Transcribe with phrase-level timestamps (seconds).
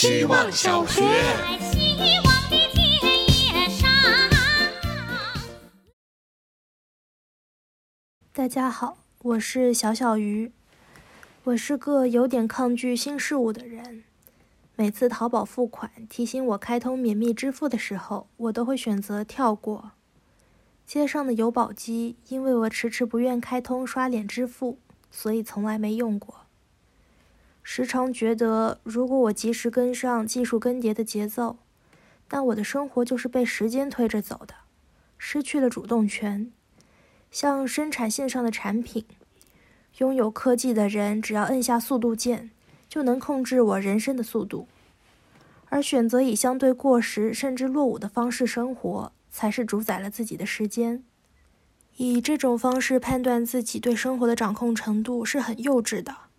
[0.00, 1.02] 希望小学。
[8.32, 10.52] 大家好，我是小小鱼。
[11.44, 14.04] 我是个有点抗拒新事物的人。
[14.74, 19.90] 每次淘宝付款提醒我开通免密支付的时候，我都会选择跳过。
[20.86, 24.78] 街上的有宝机，因为我迟迟不愿开通刷脸支付，
[25.10, 26.46] 所以从来没用过。
[27.62, 31.58] 时常觉得，如果我及时跟上技术更迭的节奏，
[32.26, 34.54] 但我的生活就是被时间推着走的，
[35.18, 36.50] 失去了主动权。
[37.30, 39.04] 像生产线上的产品，
[39.98, 42.50] 拥有科技的人只要摁下速度键，
[42.88, 44.66] 就能控制我人生的速度。
[45.66, 51.04] 而选择以相对过时甚至落伍的方式生活，才是主宰了自己的时间。
[51.96, 56.29] 以这种方式判断自己对生活的掌控程度是很幼稚的。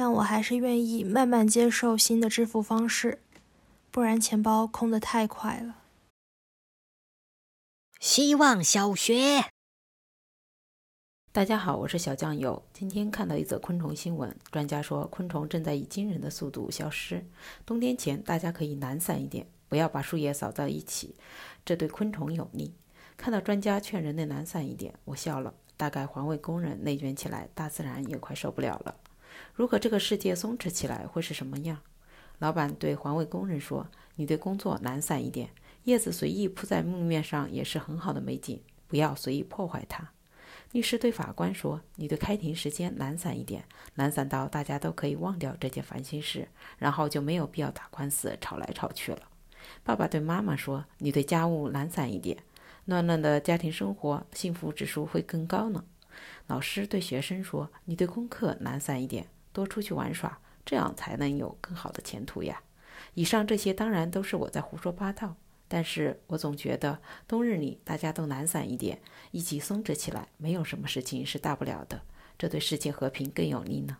[0.00, 3.20] 但我还是愿意慢慢接受新的支付方式，
[3.90, 5.78] 不然钱包空的太快了。
[7.98, 9.46] 希望小学。
[11.32, 12.62] 大家好，我是小酱油。
[12.72, 17.26] 今天看到一则昆虫新闻，专家说昆虫正在以惊人的速度消失。
[17.66, 21.16] 冬天前，大家可以懒散一点，不要把树叶扫在一起，
[21.64, 22.72] 这对昆虫有利。
[23.16, 25.52] 看到专家劝人类懒散一点，我笑了。
[25.76, 28.94] 大概环卫工人内卷起来，大自然也快受不了了。
[29.54, 31.78] 如果这个世界松弛起来，会是什么样？
[32.38, 35.50] 老板对环卫工人说：“你对工作懒散一点，
[35.84, 40.08] 叶子随意铺在木面上也是很好的美景，不要随意破坏它。”
[40.72, 49.22] 律师对法官说：“你对开庭时间懒散一点，懒散到大家都可以忘掉这件烦心事，然后就没有必要打官司吵来吵去了。”
[49.82, 52.38] 爸爸对妈妈说：“你对家务懒散一点，
[52.84, 55.84] 乱乱的家庭生活幸福指数会更高呢。”
[56.46, 62.62] 老师对学生说：“你对功课懒散一点，多出去玩耍，这样才能有更好的前途呀。”
[63.14, 65.36] 以上这些当然都是我在胡说八道。
[65.70, 69.02] 但是我总觉得冬日里大家都懒散一点，
[69.32, 72.00] 一起松弛起来，没有什么事情是大不了的，
[72.38, 73.98] 这对世界和平更有利呢。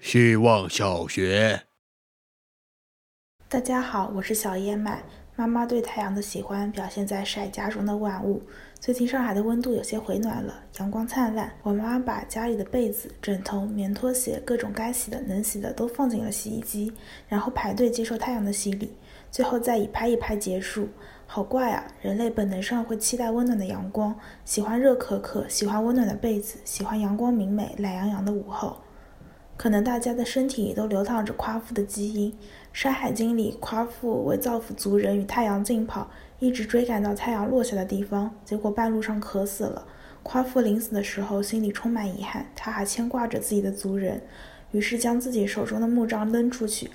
[0.00, 1.66] 希望小学。
[3.50, 5.04] 大家好，我是小燕麦。
[5.36, 8.42] 妈妈对太阳的喜欢表现在晒家中的万物。
[8.86, 11.52] 最近上海的温度有些回暖了，阳光灿烂。
[11.64, 16.92] 我妈妈把家里的被子、枕头、棉拖鞋，各种该洗的、能洗的都放进了洗衣机，
[17.26, 18.92] 然后排队接受太阳的洗礼。
[19.28, 20.88] 最后再一拍一拍结束，
[21.26, 21.84] 好怪啊！
[22.00, 24.14] 人类本能上会期待温暖的阳光，
[24.44, 28.76] 喜欢热可可，喜欢温暖的被子，喜欢阳光明媚、懒洋洋的午后。
[29.56, 32.30] 可能大家的身体里都流淌着夸父的基因，
[32.72, 39.86] 《山海经》里夸父为造福族人与太阳竞跑，一直追赶到太阳落下的地方，结果半路上渴死了。
[40.22, 44.20] 夸父临死的时候心里充满遗憾，他还牵挂着自己的族人，
[44.72, 46.90] 于是将自己手中的木杖扔出去。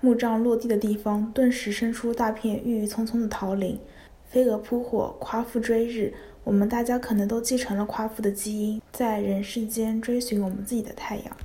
[0.00, 3.78] 木杖落地的地方，顿时生出大片郁郁葱葱的桃林。
[4.28, 6.12] 飞蛾扑火，夸父追日。
[6.42, 11.36] 我们大家可能都继承了夸父的基因，在人世间追寻我们自己的太阳。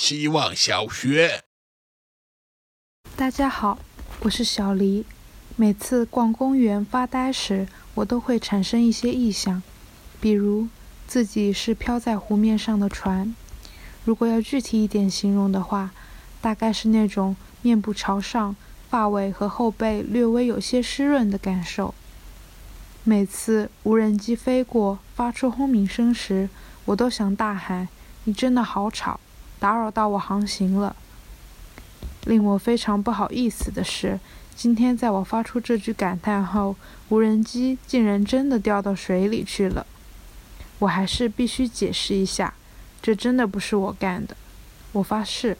[0.00, 1.42] 希望小学。
[3.16, 3.80] 大家好，
[4.20, 5.04] 我是小黎。
[5.56, 9.60] 每次逛公园发呆时，我都会产生一些异想，
[10.20, 10.68] 比如
[11.08, 13.34] 自己是飘在湖面上的船。
[14.04, 15.90] 如果要具体一点形容的话，
[16.40, 18.54] 大概是那种面部朝上，
[18.88, 21.92] 发尾和后背略微有些湿润的感受。
[23.02, 26.48] 每次无人机飞过，发出轰鸣声时，
[26.84, 27.88] 我都想大喊
[28.22, 29.18] ：“你真的好吵，
[29.58, 30.94] 打扰到我航行了。”
[32.24, 34.20] 令我非常不好意思的是，
[34.54, 36.76] 今天在我发出这句感叹后，
[37.08, 39.86] 无人机竟然真的掉到水里去了。
[40.80, 42.54] 我还是必须解释一下，
[43.00, 44.36] 这真的不是我干的，
[44.92, 45.56] 我发誓。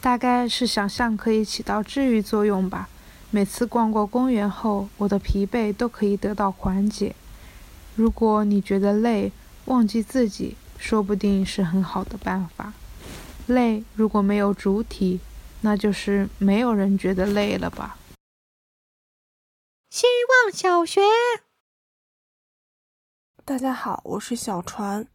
[0.00, 2.88] 大概是想象可以起到治愈作用吧。
[3.30, 7.14] 每次逛过公园后，我的疲惫都可以得到缓解。
[7.94, 9.30] 如果你觉得累，
[9.66, 12.72] 忘记自己，说不定是很好的办法。
[13.46, 15.20] 累如果没有主体，
[15.60, 17.98] 那就是没有人觉得累了吧。
[19.90, 20.06] 希
[20.44, 21.02] 望小学。
[23.44, 25.06] 大家好，我是小船。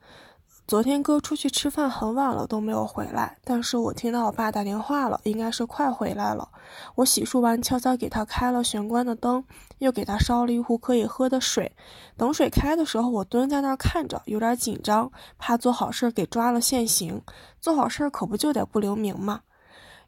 [0.68, 6.50] 昨天哥出去吃饭很晚了都没有回来，但是我听到我爸打电话了，应该是快回来了。
[6.96, 9.44] 我洗漱完，悄悄给他开了玄关的灯，
[9.78, 11.72] 又给他烧了一壶可以喝的水。
[12.18, 17.22] 等水开的时候，我蹲在那儿看着，有点紧张，怕做好事给抓了现行。
[17.62, 19.42] 做好事可不就得不留名吗？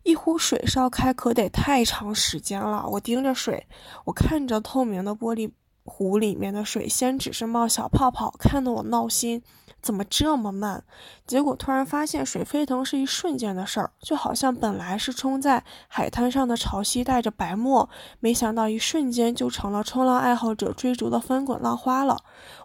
[0.01, 2.87] 一壶水烧开可得太长时间了。
[2.93, 3.67] 我盯着水，
[4.05, 5.51] 我看着透明的玻璃
[5.87, 9.41] 壶里面的水先只是冒小泡泡，看得我闹心。
[9.79, 10.83] 怎么这么慢？
[11.25, 17.87] 结果突然发现水沸腾是一瞬间的事儿，就好像本来是冲在海滩上的潮汐带着白沫，
[18.19, 22.17] 没想到一瞬间就成了冲浪爱好者追逐的翻滚浪花了。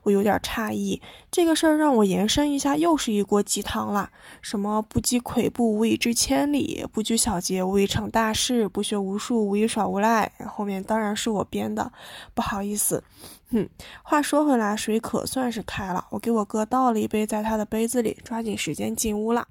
[0.05, 4.11] 我有点诧异，这个事儿让我延伸一下，又是一锅鸡汤啦。
[4.41, 10.33] 什么不积跬步无以至千里，不拘小节无以成大事，不学无术无以耍无赖。
[10.49, 11.93] 后面当然是我编的，
[12.35, 13.05] 不好意思。
[13.51, 13.69] 哼，
[14.03, 16.07] 话说回来，水可算是开了。
[16.11, 19.49] 我给我哥倒了一杯，在他的杯子里，抓紧时间进屋了。